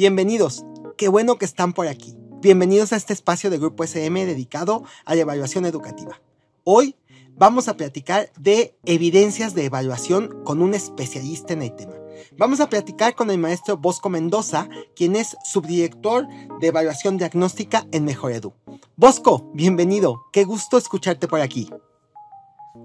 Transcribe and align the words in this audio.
bienvenidos. 0.00 0.64
Qué 0.96 1.08
bueno 1.08 1.36
que 1.36 1.44
están 1.44 1.74
por 1.74 1.86
aquí. 1.86 2.16
Bienvenidos 2.40 2.94
a 2.94 2.96
este 2.96 3.12
espacio 3.12 3.50
de 3.50 3.58
Grupo 3.58 3.84
SM 3.84 4.24
dedicado 4.24 4.82
a 5.04 5.14
la 5.14 5.20
evaluación 5.20 5.66
educativa. 5.66 6.22
Hoy 6.64 6.96
vamos 7.36 7.68
a 7.68 7.76
platicar 7.76 8.32
de 8.38 8.74
evidencias 8.86 9.54
de 9.54 9.66
evaluación 9.66 10.42
con 10.42 10.62
un 10.62 10.72
especialista 10.72 11.52
en 11.52 11.60
el 11.60 11.76
tema. 11.76 11.92
Vamos 12.38 12.60
a 12.60 12.70
platicar 12.70 13.14
con 13.14 13.30
el 13.30 13.36
maestro 13.36 13.76
Bosco 13.76 14.08
Mendoza, 14.08 14.70
quien 14.96 15.16
es 15.16 15.36
subdirector 15.44 16.26
de 16.62 16.66
evaluación 16.66 17.18
diagnóstica 17.18 17.86
en 17.92 18.06
Mejor 18.06 18.32
Edu. 18.32 18.54
Bosco, 18.96 19.50
bienvenido. 19.52 20.22
Qué 20.32 20.44
gusto 20.44 20.78
escucharte 20.78 21.28
por 21.28 21.42
aquí. 21.42 21.68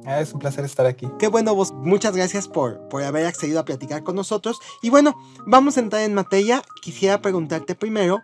Ah, 0.06 0.20
es 0.20 0.34
un 0.34 0.40
placer 0.40 0.66
estar 0.66 0.86
aquí. 0.86 1.10
Qué 1.20 1.28
bueno, 1.28 1.56
vos. 1.56 1.74
Muchas 1.74 2.16
gracias 2.16 2.48
por, 2.48 2.88
por 2.90 3.04
haber 3.04 3.26
accedido 3.26 3.60
a 3.60 3.66
platicar 3.66 4.04
con 4.04 4.16
nosotros. 4.16 4.60
Y 4.82 4.90
bueno, 4.90 5.16
vamos 5.46 5.78
a 5.78 5.82
entrar 5.82 6.04
en 6.04 6.14
materia. 6.14 6.62
Quisiera 6.82 7.22
preguntarte 7.22 7.76
primero, 7.76 8.22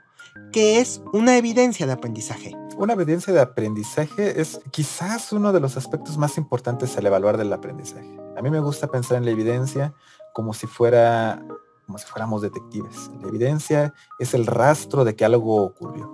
¿qué 0.52 0.80
es 0.80 1.02
una 1.14 1.38
evidencia 1.38 1.86
de 1.86 1.94
aprendizaje? 1.94 2.56
Una 2.78 2.94
evidencia 2.94 3.34
de 3.34 3.42
aprendizaje 3.42 4.42
es 4.42 4.60
quizás 4.72 5.32
uno 5.34 5.54
de 5.54 5.60
los 5.60 5.78
aspectos 5.78 6.18
más 6.18 6.38
importantes 6.38 6.98
al 6.98 7.06
evaluar 7.06 7.38
del 7.38 7.54
aprendizaje. 7.54 8.18
A 8.38 8.42
mí 8.42 8.50
me 8.50 8.60
gusta 8.60 8.88
pensar 8.88 9.18
en 9.18 9.26
la 9.26 9.32
evidencia 9.32 9.94
como 10.34 10.54
si 10.54 10.68
fuera 10.68 11.44
como 11.86 11.98
si 11.98 12.06
fuéramos 12.06 12.42
detectives. 12.42 13.12
La 13.22 13.28
evidencia 13.28 13.94
es 14.18 14.34
el 14.34 14.46
rastro 14.46 15.04
de 15.04 15.16
que 15.16 15.26
algo 15.26 15.62
ocurrió. 15.62 16.10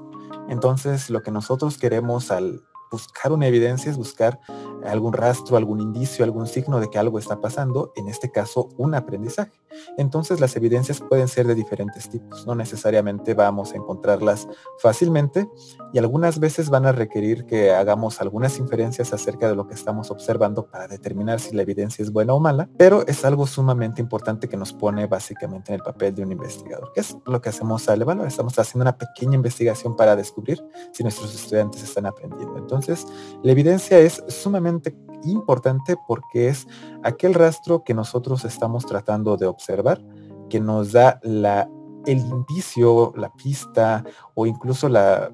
Entonces, 0.50 1.10
lo 1.10 1.22
que 1.22 1.30
nosotros 1.30 1.78
queremos 1.78 2.32
al 2.32 2.64
buscar 2.92 3.32
una 3.32 3.48
evidencia 3.48 3.92
es 3.92 3.98
buscar 3.98 4.40
algún 4.86 5.14
rastro, 5.14 5.58
algún 5.58 5.82
indicio, 5.82 6.24
algún 6.24 6.48
signo 6.48 6.80
de 6.80 6.90
que 6.90 6.98
algo 6.98 7.20
está 7.20 7.42
pasando, 7.42 7.92
en 7.96 8.08
este 8.08 8.32
caso 8.32 8.70
un 8.78 8.96
aprendizaje. 8.96 9.52
Entonces 9.98 10.40
las 10.40 10.56
evidencias 10.56 11.02
pueden 11.02 11.28
ser 11.28 11.48
de 11.48 11.56
diferentes 11.56 12.10
tipos, 12.10 12.46
no 12.46 12.56
necesariamente 12.56 13.34
vamos 13.34 13.74
a 13.74 13.78
encontrarlas 13.78 14.48
fácilmente 14.80 15.50
y 15.94 16.00
algunas 16.00 16.40
veces 16.40 16.70
van 16.70 16.86
a 16.86 16.92
requerir 16.92 17.46
que 17.46 17.72
hagamos 17.72 18.22
algunas 18.22 18.60
inferencias 18.60 19.14
acerca 19.14 19.48
de 19.48 19.56
lo 19.56 19.68
que 19.68 19.74
estamos 19.74 20.12
observando 20.12 20.68
para 20.68 20.88
determinar 20.88 21.40
si 21.40 21.56
la 21.56 21.62
evidencia 21.62 22.04
es 22.04 22.12
buena 22.12 22.34
o 22.34 22.40
mala, 22.40 22.70
pero 22.78 23.06
es 23.08 23.26
algo 23.26 23.48
sumamente 23.48 24.02
importante 24.02 24.48
que 24.48 24.58
nos 24.58 24.74
pone 24.74 25.08
básicamente 25.08 25.72
en 25.72 25.76
el 25.76 25.84
papel 25.84 26.14
de 26.16 26.24
un 26.24 26.32
investigador, 26.32 26.92
que 26.94 27.02
es 27.02 27.16
lo 27.26 27.42
que 27.42 27.50
hacemos 27.50 27.88
al 27.90 28.02
evaluar. 28.02 28.28
Estamos 28.28 28.58
haciendo 28.60 28.84
una 28.84 28.98
pequeña 28.98 29.36
investigación 29.36 29.96
para 29.96 30.16
descubrir 30.16 30.64
si 30.92 31.04
nuestros 31.04 31.34
estudiantes 31.34 31.84
están 31.84 32.06
aprendiendo. 32.06 32.58
Entonces, 32.58 33.06
la 33.44 33.52
evidencia 33.52 34.00
es 34.00 34.24
sumamente 34.28 34.96
importante 35.24 35.96
porque 36.08 36.50
es 36.50 36.68
aquel 37.04 37.34
rastro 37.34 37.84
que 37.84 37.94
nosotros 37.94 38.46
estamos 38.46 38.86
tratando 38.86 39.38
de 39.38 39.48
observar, 39.48 40.02
que 40.50 40.60
nos 40.60 40.92
da 40.92 41.20
la, 41.24 41.70
el 42.06 42.20
indicio, 42.20 43.14
la 43.16 43.34
pista 43.34 44.04
o 44.36 44.46
incluso, 44.46 44.90
la, 44.90 45.32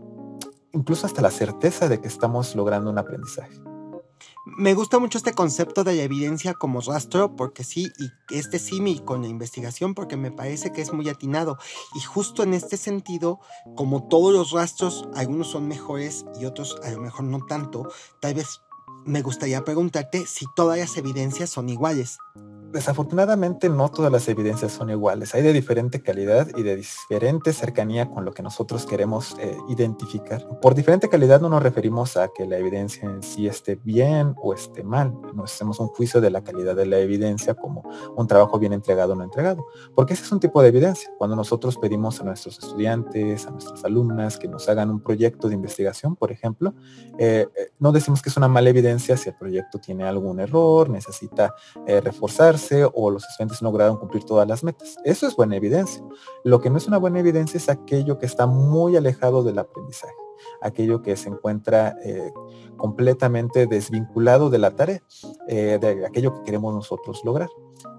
incluso 0.72 1.06
hasta 1.06 1.22
la 1.22 1.32
certeza 1.32 1.88
de 1.88 2.02
que 2.02 2.08
estamos 2.08 2.56
logrando 2.56 2.90
un 2.90 2.98
aprendizaje. 2.98 3.62
Me 4.46 4.74
gusta 4.74 5.00
mucho 5.00 5.18
este 5.18 5.32
concepto 5.32 5.86
de 5.86 5.96
la 5.96 6.04
evidencia 6.04 6.54
como 6.54 6.82
rastro, 6.82 7.34
porque 7.34 7.64
sí, 7.64 7.94
y 7.98 8.12
este 8.38 8.60
símil 8.60 9.06
con 9.06 9.22
la 9.22 9.30
investigación, 9.30 9.94
porque 9.96 10.18
me 10.18 10.32
parece 10.32 10.74
que 10.74 10.82
es 10.82 10.92
muy 10.92 11.08
atinado. 11.08 11.58
Y 11.96 12.02
justo 12.02 12.44
en 12.44 12.54
este 12.54 12.76
sentido, 12.76 13.40
como 13.76 14.10
todos 14.10 14.34
los 14.34 14.52
rastros, 14.52 15.08
algunos 15.16 15.48
son 15.48 15.70
mejores 15.70 16.26
y 16.42 16.44
otros 16.44 16.76
a 16.84 16.92
lo 16.92 17.00
mejor 17.00 17.24
no 17.24 17.46
tanto, 17.46 17.88
tal 18.20 18.34
vez 18.34 18.60
me 19.06 19.22
gustaría 19.22 19.64
preguntarte 19.64 20.26
si 20.26 20.46
todas 20.56 20.78
las 20.78 20.98
evidencias 20.98 21.50
son 21.50 21.70
iguales. 21.70 22.18
Desafortunadamente 22.74 23.70
no 23.70 23.92
todas 23.92 24.12
las 24.12 24.28
evidencias 24.28 24.72
son 24.72 24.90
iguales. 24.90 25.36
Hay 25.36 25.44
de 25.44 25.54
diferente 25.54 26.02
calidad 26.02 26.48
y 26.58 26.64
de 26.64 26.76
diferente 26.78 27.54
cercanía 27.54 28.10
con 28.10 28.26
lo 28.26 28.34
que 28.34 28.42
nosotros 28.42 28.88
queremos 28.88 29.36
eh, 29.40 29.56
identificar. 29.70 30.44
Por 30.60 30.74
diferente 30.74 31.08
calidad 31.08 31.40
no 31.40 31.50
nos 31.50 31.62
referimos 31.62 32.18
a 32.18 32.30
que 32.30 32.48
la 32.48 32.58
evidencia 32.58 33.08
en 33.08 33.22
sí 33.22 33.46
esté 33.46 33.76
bien 33.76 34.34
o 34.42 34.56
esté 34.56 34.84
mal. 34.84 35.14
No 35.36 35.44
hacemos 35.44 35.80
un 35.80 35.90
juicio 35.90 36.20
de 36.20 36.32
la 36.32 36.44
calidad 36.44 36.76
de 36.76 36.88
la 36.88 36.98
evidencia 36.98 37.54
como 37.54 37.84
un 38.16 38.26
trabajo 38.26 38.58
bien 38.58 38.74
entregado 38.74 39.14
o 39.14 39.16
no 39.16 39.24
entregado. 39.24 39.64
Porque 39.94 40.14
ese 40.16 40.24
es 40.24 40.32
un 40.32 40.40
tipo 40.40 40.60
de 40.64 40.70
evidencia. 40.70 41.12
Cuando 41.20 41.36
nosotros 41.36 41.78
pedimos 41.78 42.22
a 42.22 42.24
nuestros 42.24 42.58
estudiantes, 42.58 43.46
a 43.46 43.52
nuestras 43.52 43.86
alumnas 43.86 44.40
que 44.40 44.48
nos 44.48 44.68
hagan 44.68 44.90
un 44.90 45.00
proyecto 45.00 45.48
de 45.48 45.54
investigación, 45.54 46.16
por 46.16 46.32
ejemplo, 46.32 46.74
eh, 47.20 47.48
eh, 47.56 47.72
no 47.78 47.92
decimos 47.92 48.24
que 48.24 48.30
es 48.30 48.38
una 48.38 48.48
mala 48.48 48.72
evidencia 48.72 49.16
si 49.16 49.30
el 49.30 49.36
proyecto 49.36 49.78
tiene 49.78 50.06
algún 50.06 50.40
error, 50.40 50.90
necesita 50.90 51.54
reforzarse 51.86 52.63
o 52.94 53.12
los 53.12 53.24
estudiantes 53.24 53.62
no 53.62 53.70
lograron 53.70 53.98
cumplir 53.98 54.24
todas 54.24 54.48
las 54.48 54.64
metas. 54.64 54.96
Eso 55.04 55.28
es 55.28 55.36
buena 55.36 55.56
evidencia. 55.56 56.04
Lo 56.44 56.62
que 56.62 56.70
no 56.70 56.78
es 56.78 56.88
una 56.88 56.98
buena 56.98 57.20
evidencia 57.20 57.58
es 57.58 57.70
aquello 57.70 58.18
que 58.18 58.26
está 58.26 58.46
muy 58.46 58.96
alejado 58.96 59.44
del 59.44 59.60
aprendizaje, 59.60 60.14
aquello 60.62 61.02
que 61.02 61.16
se 61.16 61.30
encuentra 61.30 61.96
eh, 62.04 62.32
completamente 62.78 63.68
desvinculado 63.68 64.50
de 64.50 64.58
la 64.58 64.72
tarea, 64.72 65.02
eh, 65.48 65.78
de 65.80 66.06
aquello 66.06 66.34
que 66.34 66.44
queremos 66.44 66.74
nosotros 66.74 67.22
lograr. 67.24 67.50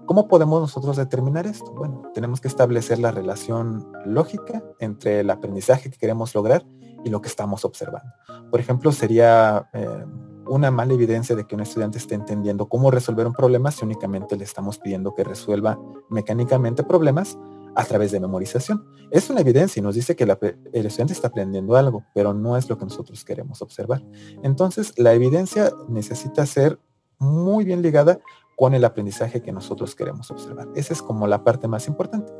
¿Cómo 0.05 0.27
podemos 0.27 0.61
nosotros 0.61 0.97
determinar 0.97 1.47
esto? 1.47 1.71
Bueno, 1.71 2.11
tenemos 2.13 2.39
que 2.39 2.47
establecer 2.47 2.99
la 2.99 3.11
relación 3.11 3.91
lógica 4.05 4.63
entre 4.79 5.21
el 5.21 5.29
aprendizaje 5.29 5.89
que 5.89 5.97
queremos 5.97 6.35
lograr 6.35 6.63
y 7.03 7.09
lo 7.09 7.21
que 7.21 7.27
estamos 7.27 7.65
observando. 7.65 8.11
Por 8.51 8.59
ejemplo, 8.59 8.91
sería... 8.91 9.69
Eh, 9.73 10.05
una 10.47 10.71
mala 10.71 10.93
evidencia 10.93 11.35
de 11.35 11.45
que 11.45 11.55
un 11.55 11.61
estudiante 11.61 11.97
esté 11.97 12.15
entendiendo 12.15 12.67
cómo 12.67 12.91
resolver 12.91 13.27
un 13.27 13.33
problema 13.33 13.71
si 13.71 13.85
únicamente 13.85 14.35
le 14.37 14.43
estamos 14.43 14.77
pidiendo 14.77 15.13
que 15.13 15.23
resuelva 15.23 15.79
mecánicamente 16.09 16.83
problemas 16.83 17.37
a 17.75 17.83
través 17.83 18.11
de 18.11 18.19
memorización. 18.19 18.85
Es 19.11 19.29
una 19.29 19.41
evidencia 19.41 19.79
y 19.79 19.83
nos 19.83 19.95
dice 19.95 20.15
que 20.15 20.23
el 20.23 20.85
estudiante 20.85 21.13
está 21.13 21.27
aprendiendo 21.27 21.75
algo, 21.75 22.05
pero 22.13 22.33
no 22.33 22.57
es 22.57 22.69
lo 22.69 22.77
que 22.77 22.85
nosotros 22.85 23.25
queremos 23.25 23.61
observar. 23.61 24.03
Entonces, 24.43 24.93
la 24.97 25.13
evidencia 25.13 25.71
necesita 25.89 26.45
ser 26.45 26.79
muy 27.19 27.65
bien 27.65 27.81
ligada 27.81 28.19
con 28.55 28.73
el 28.73 28.85
aprendizaje 28.85 29.41
que 29.41 29.51
nosotros 29.51 29.95
queremos 29.95 30.31
observar. 30.31 30.69
Esa 30.75 30.93
es 30.93 31.01
como 31.01 31.27
la 31.27 31.43
parte 31.43 31.67
más 31.67 31.87
importante. 31.87 32.31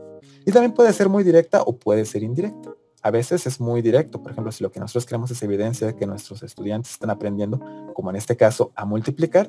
Y 0.46 0.52
también 0.52 0.74
puede 0.74 0.94
ser 0.94 1.10
muy 1.10 1.24
directa 1.24 1.62
o 1.64 1.78
puede 1.78 2.06
ser 2.06 2.24
indirecta 2.24 2.74
a 3.06 3.12
veces 3.12 3.46
es 3.46 3.60
muy 3.60 3.84
directo. 3.84 4.24
Por 4.24 4.32
ejemplo, 4.32 4.52
si 4.52 4.64
lo 4.64 4.72
que 4.72 4.80
nosotros 4.80 5.06
queremos 5.06 5.30
es 5.30 5.44
evidencia 5.44 5.86
de 5.86 5.96
que 5.96 6.08
nuestros 6.08 6.42
estudiantes 6.42 6.94
están 6.94 7.12
aprendiendo, 7.12 7.60
como 7.94 8.10
en 8.10 8.16
este 8.16 8.36
caso, 8.36 8.72
a 8.76 8.84
multiplicar, 8.84 9.48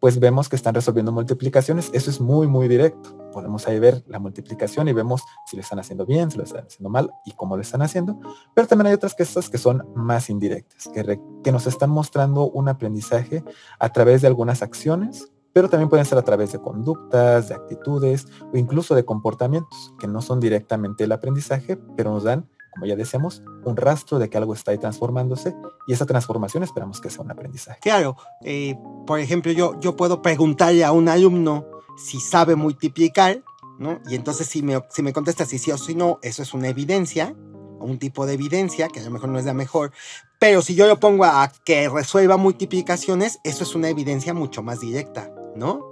pues 0.00 0.18
vemos 0.18 0.48
que 0.48 0.56
están 0.56 0.74
resolviendo 0.74 1.12
multiplicaciones. 1.12 1.90
Eso 1.92 2.10
es 2.10 2.20
muy, 2.20 2.48
muy 2.48 2.66
directo. 2.66 3.16
Podemos 3.32 3.68
ahí 3.68 3.78
ver 3.78 4.02
la 4.08 4.18
multiplicación 4.18 4.88
y 4.88 4.92
vemos 4.92 5.22
si 5.46 5.54
lo 5.54 5.62
están 5.62 5.78
haciendo 5.78 6.06
bien, 6.06 6.32
si 6.32 6.38
lo 6.38 6.42
están 6.42 6.66
haciendo 6.66 6.90
mal 6.90 7.12
y 7.24 7.30
cómo 7.36 7.54
lo 7.54 7.62
están 7.62 7.82
haciendo. 7.82 8.18
Pero 8.52 8.66
también 8.66 8.88
hay 8.88 8.94
otras 8.94 9.14
cosas 9.14 9.48
que 9.48 9.58
son 9.58 9.86
más 9.94 10.28
indirectas, 10.28 10.88
que, 10.92 11.20
que 11.44 11.52
nos 11.52 11.68
están 11.68 11.90
mostrando 11.90 12.50
un 12.50 12.68
aprendizaje 12.68 13.44
a 13.78 13.92
través 13.92 14.22
de 14.22 14.26
algunas 14.26 14.60
acciones, 14.60 15.30
pero 15.52 15.68
también 15.68 15.88
pueden 15.88 16.04
ser 16.04 16.18
a 16.18 16.22
través 16.22 16.50
de 16.50 16.58
conductas, 16.58 17.48
de 17.48 17.54
actitudes 17.54 18.26
o 18.52 18.56
incluso 18.56 18.96
de 18.96 19.04
comportamientos, 19.04 19.94
que 20.00 20.08
no 20.08 20.20
son 20.20 20.40
directamente 20.40 21.04
el 21.04 21.12
aprendizaje, 21.12 21.76
pero 21.96 22.10
nos 22.10 22.24
dan 22.24 22.48
como 22.78 22.86
ya 22.86 22.94
decíamos, 22.94 23.42
un 23.64 23.76
rastro 23.76 24.20
de 24.20 24.30
que 24.30 24.38
algo 24.38 24.54
está 24.54 24.70
ahí 24.70 24.78
transformándose 24.78 25.52
y 25.88 25.94
esa 25.94 26.06
transformación 26.06 26.62
esperamos 26.62 27.00
que 27.00 27.10
sea 27.10 27.24
un 27.24 27.30
aprendizaje. 27.32 27.80
Claro, 27.80 28.16
eh, 28.42 28.76
por 29.04 29.18
ejemplo, 29.18 29.50
yo, 29.50 29.78
yo 29.80 29.96
puedo 29.96 30.22
preguntarle 30.22 30.84
a 30.84 30.92
un 30.92 31.08
alumno 31.08 31.66
si 31.96 32.20
sabe 32.20 32.54
multiplicar, 32.54 33.42
¿no? 33.80 33.98
Y 34.08 34.14
entonces 34.14 34.46
si 34.46 34.62
me, 34.62 34.80
si 34.90 35.02
me 35.02 35.12
contesta 35.12 35.44
si 35.44 35.58
sí 35.58 35.72
o 35.72 35.78
si 35.78 35.96
no, 35.96 36.20
eso 36.22 36.40
es 36.40 36.54
una 36.54 36.68
evidencia, 36.68 37.34
un 37.80 37.98
tipo 37.98 38.26
de 38.26 38.34
evidencia, 38.34 38.86
que 38.86 39.00
a 39.00 39.04
lo 39.04 39.10
mejor 39.10 39.30
no 39.30 39.40
es 39.40 39.44
la 39.44 39.54
mejor, 39.54 39.90
pero 40.38 40.62
si 40.62 40.76
yo 40.76 40.86
lo 40.86 41.00
pongo 41.00 41.24
a 41.24 41.50
que 41.64 41.88
resuelva 41.88 42.36
multiplicaciones, 42.36 43.40
eso 43.42 43.64
es 43.64 43.74
una 43.74 43.88
evidencia 43.88 44.34
mucho 44.34 44.62
más 44.62 44.78
directa, 44.78 45.32
¿no? 45.56 45.84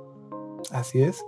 Así 0.70 1.02
es. 1.02 1.24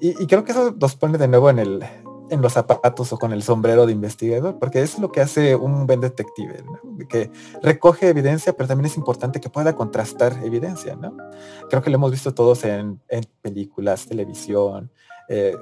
Y, 0.00 0.22
y 0.22 0.26
creo 0.26 0.42
que 0.44 0.52
eso 0.52 0.74
nos 0.80 0.96
pone 0.96 1.18
de 1.18 1.28
nuevo 1.28 1.50
en 1.50 1.58
el, 1.58 1.84
en 2.32 2.40
los 2.40 2.54
zapatos 2.54 3.12
o 3.12 3.18
con 3.18 3.32
el 3.32 3.42
sombrero 3.42 3.84
de 3.84 3.92
investigador, 3.92 4.58
porque 4.58 4.80
es 4.80 4.98
lo 4.98 5.12
que 5.12 5.20
hace 5.20 5.54
un 5.54 5.86
buen 5.86 6.00
detective, 6.00 6.64
que 7.08 7.30
recoge 7.62 8.08
evidencia, 8.08 8.54
pero 8.54 8.68
también 8.68 8.86
es 8.86 8.96
importante 8.96 9.38
que 9.38 9.50
pueda 9.50 9.76
contrastar 9.76 10.40
evidencia, 10.42 10.96
¿no? 10.96 11.14
Creo 11.68 11.82
que 11.82 11.90
lo 11.90 11.96
hemos 11.96 12.10
visto 12.10 12.32
todos 12.32 12.64
en, 12.64 13.00
películas, 13.42 14.06
televisión, 14.06 14.90
eh, 15.28 15.54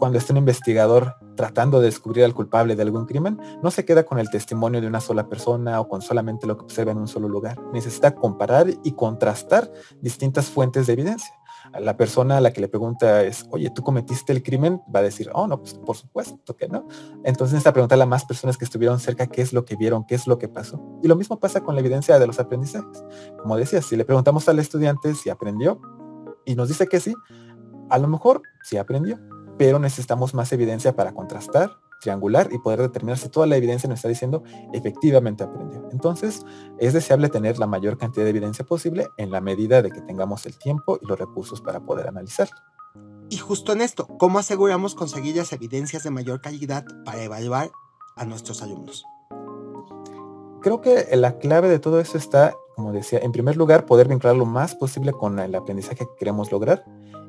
cuando 0.00 0.18
está 0.18 0.32
un 0.32 0.38
investigador 0.38 1.14
tratando 1.36 1.78
de 1.78 1.86
descubrir 1.86 2.24
al 2.24 2.34
culpable 2.34 2.74
de 2.74 2.82
algún 2.82 3.06
crimen, 3.06 3.38
no 3.62 3.70
se 3.70 3.84
queda 3.84 4.04
con 4.04 4.18
el 4.18 4.28
testimonio 4.28 4.80
de 4.80 4.88
una 4.88 5.00
sola 5.00 5.28
persona 5.28 5.80
o 5.80 5.88
con 5.88 6.02
solamente 6.02 6.46
lo 6.46 6.56
que 6.56 6.64
observa 6.64 6.92
en 6.92 6.98
un 6.98 7.08
solo 7.08 7.28
lugar. 7.28 7.56
Necesita 7.72 8.14
comparar 8.14 8.66
y 8.82 8.92
contrastar 8.92 9.70
distintas 10.00 10.46
fuentes 10.46 10.86
de 10.86 10.94
evidencia. 10.94 11.34
La 11.80 11.96
persona 11.96 12.38
a 12.38 12.40
la 12.40 12.52
que 12.52 12.60
le 12.60 12.68
pregunta 12.68 13.22
es, 13.22 13.46
oye, 13.50 13.70
¿tú 13.70 13.82
cometiste 13.82 14.32
el 14.32 14.42
crimen? 14.42 14.80
Va 14.94 15.00
a 15.00 15.02
decir, 15.02 15.30
oh, 15.32 15.46
no, 15.46 15.60
pues 15.60 15.74
por 15.74 15.96
supuesto 15.96 16.56
que 16.56 16.68
no. 16.68 16.86
Entonces 17.24 17.54
necesita 17.54 17.72
preguntarle 17.72 18.04
a 18.04 18.06
más 18.06 18.24
personas 18.24 18.56
que 18.56 18.64
estuvieron 18.64 19.00
cerca 19.00 19.26
qué 19.26 19.42
es 19.42 19.52
lo 19.52 19.64
que 19.64 19.76
vieron, 19.76 20.04
qué 20.04 20.14
es 20.14 20.26
lo 20.26 20.38
que 20.38 20.48
pasó. 20.48 20.80
Y 21.02 21.08
lo 21.08 21.16
mismo 21.16 21.38
pasa 21.38 21.62
con 21.62 21.74
la 21.74 21.80
evidencia 21.80 22.18
de 22.18 22.26
los 22.26 22.38
aprendizajes. 22.38 23.04
Como 23.40 23.56
decía, 23.56 23.82
si 23.82 23.96
le 23.96 24.04
preguntamos 24.04 24.48
al 24.48 24.58
estudiante 24.58 25.14
si 25.14 25.30
aprendió 25.30 25.80
y 26.44 26.54
nos 26.54 26.68
dice 26.68 26.86
que 26.86 27.00
sí, 27.00 27.14
a 27.90 27.98
lo 27.98 28.08
mejor 28.08 28.42
sí 28.62 28.76
aprendió, 28.76 29.18
pero 29.58 29.78
necesitamos 29.78 30.34
más 30.34 30.52
evidencia 30.52 30.94
para 30.94 31.12
contrastar, 31.12 31.78
triangular 32.00 32.48
y 32.52 32.58
poder 32.58 32.80
determinar 32.80 33.18
si 33.18 33.28
toda 33.28 33.46
la 33.46 33.56
evidencia 33.56 33.88
nos 33.88 33.98
está 33.98 34.08
diciendo 34.08 34.42
efectivamente 34.72 35.44
aprendió. 35.44 35.88
Entonces, 35.92 36.44
es 36.78 36.92
deseable 36.92 37.28
tener 37.28 37.58
la 37.58 37.66
mayor 37.66 37.98
cantidad 37.98 38.24
de 38.24 38.30
evidencia 38.30 38.64
posible 38.64 39.08
en 39.16 39.30
la 39.30 39.40
medida 39.40 39.82
de 39.82 39.90
que 39.90 40.00
tengamos 40.02 40.46
el 40.46 40.58
tiempo 40.58 40.98
y 41.00 41.06
los 41.06 41.18
recursos 41.18 41.60
para 41.60 41.80
poder 41.80 42.08
analizarlo. 42.08 42.56
Y 43.28 43.38
justo 43.38 43.72
en 43.72 43.80
esto, 43.80 44.06
¿cómo 44.18 44.38
aseguramos 44.38 44.94
conseguir 44.94 45.36
las 45.36 45.52
evidencias 45.52 46.04
de 46.04 46.10
mayor 46.10 46.40
calidad 46.40 46.84
para 47.04 47.22
evaluar 47.22 47.70
a 48.16 48.24
nuestros 48.24 48.62
alumnos? 48.62 49.04
Creo 50.62 50.80
que 50.80 51.06
la 51.16 51.38
clave 51.38 51.68
de 51.68 51.78
todo 51.78 52.00
eso 52.00 52.18
está, 52.18 52.54
como 52.74 52.92
decía, 52.92 53.18
en 53.20 53.32
primer 53.32 53.56
lugar, 53.56 53.86
poder 53.86 54.08
vincular 54.08 54.36
lo 54.36 54.46
más 54.46 54.74
posible 54.74 55.12
con 55.12 55.38
el 55.38 55.54
aprendizaje 55.54 56.04
que 56.06 56.16
queremos 56.18 56.50
lograr 56.50 56.84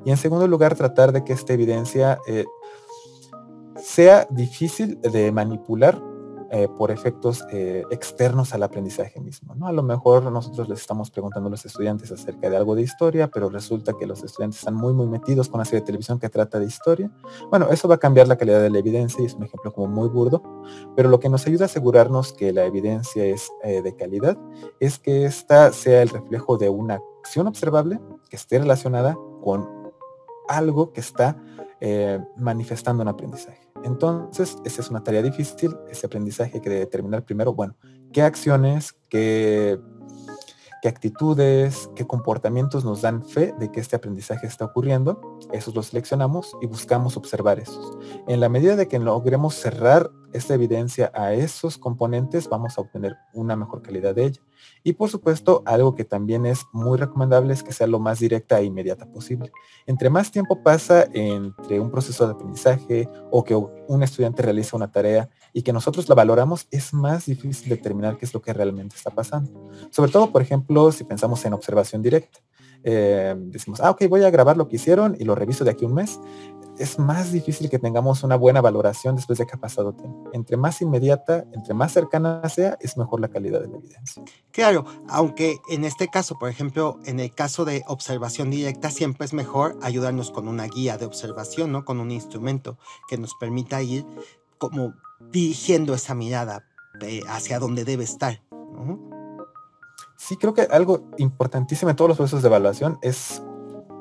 y 0.08 0.10
en 0.12 0.16
segundo 0.16 0.48
lugar, 0.48 0.76
tratar 0.76 1.12
de 1.12 1.26
que 1.26 1.34
esta 1.34 1.52
evidencia 1.52 2.20
eh, 2.28 2.46
sea 3.78 4.28
difícil 4.30 5.00
de 5.02 5.32
manipular 5.32 6.02
eh, 6.50 6.70
por 6.78 6.92
efectos 6.92 7.46
eh, 7.52 7.84
externos 7.92 8.54
al 8.54 8.64
aprendizaje 8.64 9.20
mismo. 9.20 9.54
¿no? 9.56 9.68
A 9.68 9.74
lo 9.74 9.84
mejor 9.84 10.24
nosotros 10.32 10.70
les 10.70 10.80
estamos 10.80 11.12
preguntando 11.12 11.48
a 11.48 11.52
los 11.52 11.66
estudiantes 11.66 12.10
acerca 12.12 12.50
de 12.50 12.56
algo 12.56 12.74
de 12.74 12.84
historia, 12.84 13.28
pero 13.28 13.50
resulta 13.50 13.94
que 14.00 14.06
los 14.06 14.24
estudiantes 14.24 14.60
están 14.60 14.76
muy, 14.76 14.94
muy 14.94 15.08
metidos 15.08 15.50
con 15.50 15.60
la 15.60 15.66
serie 15.66 15.82
de 15.82 15.88
televisión 15.88 16.20
que 16.20 16.30
trata 16.30 16.58
de 16.58 16.66
historia. 16.66 17.12
Bueno, 17.50 17.68
eso 17.70 17.90
va 17.90 17.96
a 17.96 17.98
cambiar 17.98 18.30
la 18.30 18.38
calidad 18.38 18.62
de 18.62 18.70
la 18.70 18.80
evidencia 18.80 19.22
y 19.22 19.26
es 19.26 19.34
un 19.34 19.44
ejemplo 19.44 19.74
como 19.74 19.88
muy 19.88 20.08
burdo, 20.08 20.42
pero 20.96 21.10
lo 21.10 21.20
que 21.20 21.28
nos 21.28 21.46
ayuda 21.48 21.66
a 21.66 21.68
asegurarnos 21.68 22.32
que 22.32 22.54
la 22.54 22.64
evidencia 22.64 23.26
es 23.26 23.52
de 23.64 23.96
calidad 23.98 24.38
es 24.80 25.00
que 25.00 25.26
esta 25.26 25.74
sea 25.74 26.02
el 26.02 26.10
reflejo 26.10 26.58
de 26.58 26.70
una 26.70 27.02
acción 27.20 27.48
observable 27.48 28.00
que 28.30 28.38
esté 28.38 28.58
relacionada 28.60 29.18
con 29.42 29.68
algo 30.48 30.94
que 30.94 31.02
está 31.02 31.38
eh, 31.80 32.20
manifestando 32.38 33.04
un 33.04 33.10
aprendizaje. 33.10 33.67
Entonces, 33.88 34.58
esa 34.66 34.82
es 34.82 34.90
una 34.90 35.02
tarea 35.02 35.22
difícil, 35.22 35.74
ese 35.90 36.06
aprendizaje 36.06 36.62
que 36.62 36.70
determinar 36.70 37.24
primero, 37.24 37.54
bueno, 37.54 37.74
qué 38.12 38.22
acciones, 38.22 38.94
qué, 39.08 39.80
qué 40.82 40.90
actitudes, 40.90 41.90
qué 41.96 42.06
comportamientos 42.06 42.84
nos 42.84 43.02
dan 43.02 43.24
fe 43.24 43.54
de 43.58 43.72
que 43.72 43.80
este 43.80 43.96
aprendizaje 43.96 44.46
está 44.46 44.66
ocurriendo, 44.66 45.40
esos 45.54 45.74
los 45.74 45.88
seleccionamos 45.88 46.54
y 46.62 46.68
buscamos 46.68 47.16
observar 47.16 47.60
esos. 47.60 47.98
En 48.28 48.42
la 48.42 48.50
medida 48.50 48.76
de 48.76 48.90
que 48.90 49.00
logremos 49.00 49.56
cerrar 49.56 50.12
esta 50.34 50.54
evidencia 50.54 51.10
a 51.16 51.34
esos 51.34 51.78
componentes, 51.78 52.50
vamos 52.50 52.78
a 52.78 52.82
obtener 52.82 53.16
una 53.34 53.56
mejor 53.56 53.82
calidad 53.82 54.14
de 54.16 54.26
ella. 54.26 54.42
Y 54.84 54.94
por 54.94 55.10
supuesto, 55.10 55.64
algo 55.66 55.96
que 55.96 56.04
también 56.04 56.46
es 56.46 56.66
muy 56.74 56.98
recomendable 56.98 57.54
es 57.54 57.64
que 57.64 57.72
sea 57.72 57.88
lo 57.88 58.00
más 58.00 58.20
directa 58.20 58.60
e 58.60 58.66
inmediata 58.66 59.06
posible. 59.06 59.50
Entre 59.86 60.10
más 60.10 60.30
tiempo 60.30 60.62
pasa 60.62 61.08
entre 61.14 61.80
un 61.80 61.90
proceso 61.90 62.26
de 62.26 62.34
aprendizaje 62.34 63.10
o 63.32 63.46
que 63.46 63.56
un 63.56 64.04
estudiante 64.04 64.44
realiza 64.44 64.76
una 64.76 64.92
tarea 64.92 65.30
y 65.54 65.62
que 65.62 65.72
nosotros 65.72 66.10
la 66.10 66.16
valoramos, 66.16 66.68
es 66.70 66.94
más 66.94 67.28
difícil 67.28 67.70
determinar 67.70 68.18
qué 68.18 68.26
es 68.26 68.34
lo 68.34 68.42
que 68.42 68.52
realmente 68.52 68.98
está 68.98 69.10
pasando. 69.10 69.70
Sobre 69.90 70.12
todo, 70.12 70.34
por 70.34 70.42
ejemplo, 70.42 70.92
si 70.92 71.06
pensamos 71.06 71.46
en 71.46 71.54
observación 71.54 72.02
directa. 72.02 72.40
Eh, 72.90 73.36
decimos, 73.38 73.82
ah, 73.82 73.92
ok, 73.92 74.06
voy 74.08 74.24
a 74.24 74.30
grabar 74.30 74.56
lo 74.56 74.70
que 74.70 74.78
hicieron 74.78 75.18
y 75.20 75.26
lo 75.26 75.36
reviso 75.36 75.66
de 75.66 75.72
aquí 75.72 75.84
un 75.84 75.94
mes 75.94 76.22
es 76.80 77.00
más 77.00 77.32
difícil 77.32 77.70
que 77.70 77.80
tengamos 77.80 78.24
una 78.24 78.36
buena 78.36 78.62
valoración 78.62 79.16
después 79.16 79.40
de 79.40 79.46
que 79.46 79.56
ha 79.56 79.60
pasado 79.60 79.94
tiempo. 79.94 80.30
Entre 80.34 80.58
más 80.58 80.82
inmediata, 80.82 81.46
entre 81.54 81.74
más 81.74 81.92
cercana 81.92 82.48
sea, 82.50 82.78
es 82.80 82.98
mejor 82.98 83.20
la 83.20 83.30
calidad 83.30 83.62
de 83.62 83.68
la 83.68 83.78
evidencia. 83.78 84.24
Claro, 84.52 84.86
aunque 85.10 85.58
en 85.70 85.84
este 85.84 86.08
caso, 86.08 86.38
por 86.40 86.50
ejemplo, 86.50 87.00
en 87.06 87.20
el 87.20 87.34
caso 87.34 87.66
de 87.66 87.84
observación 87.88 88.52
directa, 88.52 88.92
siempre 88.92 89.26
es 89.26 89.34
mejor 89.34 89.78
ayudarnos 89.82 90.32
con 90.32 90.48
una 90.48 90.66
guía 90.66 90.98
de 90.98 91.06
observación, 91.06 91.72
¿no? 91.72 91.84
Con 91.84 92.00
un 92.00 92.12
instrumento 92.12 92.78
que 93.10 93.18
nos 93.18 93.34
permita 93.36 93.82
ir 93.82 94.06
como 94.58 94.94
dirigiendo 95.32 95.94
esa 95.94 96.14
mirada 96.14 96.64
hacia 97.28 97.60
donde 97.60 97.86
debe 97.86 98.04
estar. 98.04 98.42
Sí, 100.18 100.36
creo 100.36 100.54
que 100.54 100.64
algo 100.64 101.12
importantísimo 101.18 101.90
en 101.92 101.96
todos 101.96 102.10
los 102.10 102.18
procesos 102.18 102.42
de 102.42 102.48
evaluación 102.48 102.98
es 103.02 103.42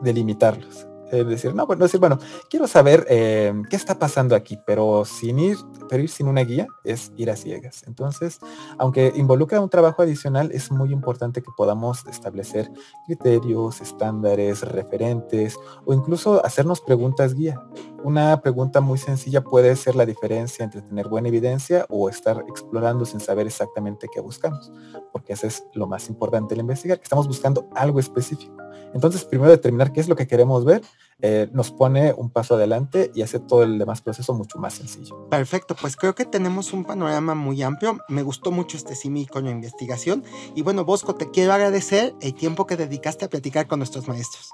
delimitarlos 0.03 0.89
es 1.11 1.27
decir, 1.27 1.55
no, 1.55 1.67
bueno, 1.67 1.85
decir, 1.85 2.01
bueno, 2.01 2.19
quiero 2.51 2.67
saber 2.67 3.07
eh, 3.09 3.53
qué 3.71 3.77
está 3.77 3.99
pasando 3.99 4.35
aquí, 4.35 4.59
pero 4.67 5.05
sin 5.05 5.39
ir, 5.39 5.57
pero 5.89 6.03
ir 6.03 6.09
sin 6.09 6.29
una 6.29 6.43
guía 6.43 6.67
es 6.85 7.13
ir 7.17 7.31
a 7.31 7.37
ciegas. 7.37 7.85
Entonces, 7.87 8.41
aunque 8.79 9.13
involucra 9.15 9.61
un 9.61 9.69
trabajo 9.69 10.03
adicional, 10.03 10.51
es 10.53 10.71
muy 10.71 10.93
importante 10.93 11.43
que 11.43 11.51
podamos 11.57 12.07
establecer 12.07 12.71
criterios, 13.07 13.81
estándares, 13.81 14.63
referentes 14.63 15.57
o 15.85 15.95
incluso 15.95 16.45
hacernos 16.45 16.81
preguntas 16.81 17.35
guía. 17.35 17.61
Una 18.03 18.41
pregunta 18.41 18.81
muy 18.81 18.99
sencilla 18.99 19.43
puede 19.43 19.75
ser 19.77 19.97
la 19.97 20.07
diferencia 20.07 20.65
entre 20.65 20.83
tener 20.83 21.09
buena 21.09 21.29
evidencia 21.29 21.87
o 21.89 22.09
estar 22.09 22.45
explorando 22.49 23.05
sin 23.05 23.21
saber 23.21 23.47
exactamente 23.47 24.09
qué 24.13 24.21
buscamos, 24.21 24.71
porque 25.13 25.33
eso 25.33 25.47
es 25.47 25.65
lo 25.75 25.87
más 25.87 26.09
importante 26.09 26.55
de 26.55 26.61
investigar, 26.61 26.99
que 26.99 27.05
estamos 27.05 27.27
buscando 27.27 27.69
algo 27.75 28.01
específico. 28.01 28.66
Entonces, 28.97 29.27
primero 29.27 29.51
determinar 29.51 29.93
qué 29.93 30.01
es 30.01 30.09
lo 30.09 30.17
que 30.17 30.27
queremos 30.27 30.65
ver 30.65 30.81
eh, 31.21 31.49
nos 31.53 31.71
pone 31.71 32.15
un 32.15 32.31
paso 32.31 32.55
adelante 32.55 33.11
y 33.15 33.21
hace 33.21 33.39
todo 33.41 33.63
el 33.63 33.79
demás 33.79 34.01
proceso 34.01 34.33
mucho 34.33 34.59
más 34.59 34.75
sencillo. 34.75 35.29
Perfecto, 35.29 35.77
pues 35.79 35.97
creo 35.97 36.15
que 36.15 36.25
tenemos 36.25 36.73
un 36.73 36.85
panorama 36.85 37.35
muy 37.35 37.63
amplio. 37.63 37.99
Me 38.09 38.23
gustó 38.23 38.51
mucho 38.51 38.79
este 38.79 38.95
simi 38.95 39.27
con 39.27 39.45
la 39.45 39.51
investigación. 39.51 40.25
Y 40.55 40.63
bueno, 40.63 40.87
Bosco, 40.87 41.15
te 41.15 41.31
quiero 41.31 41.53
agradecer 41.53 42.15
el 42.23 42.35
tiempo 42.35 42.67
que 42.67 42.77
dedicaste 42.77 43.27
a 43.27 43.29
platicar 43.29 43.67
con 43.67 43.81
nuestros 43.81 44.09
maestros. 44.09 44.51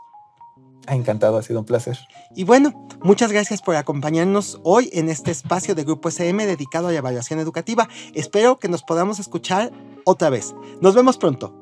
Encantado, 0.88 1.36
ha 1.36 1.42
sido 1.42 1.60
un 1.60 1.64
placer. 1.64 1.96
Y 2.34 2.42
bueno, 2.42 2.88
muchas 3.00 3.30
gracias 3.30 3.62
por 3.62 3.76
acompañarnos 3.76 4.60
hoy 4.64 4.90
en 4.92 5.08
este 5.08 5.30
espacio 5.30 5.76
de 5.76 5.84
Grupo 5.84 6.10
SM 6.10 6.44
dedicado 6.46 6.88
a 6.88 6.92
la 6.92 6.98
evaluación 6.98 7.38
educativa. 7.38 7.88
Espero 8.14 8.58
que 8.58 8.68
nos 8.68 8.82
podamos 8.82 9.20
escuchar 9.20 9.70
otra 10.04 10.30
vez. 10.30 10.54
Nos 10.80 10.96
vemos 10.96 11.18
pronto. 11.18 11.61